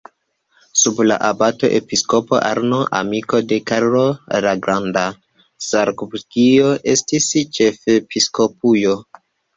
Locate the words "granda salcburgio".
4.65-6.73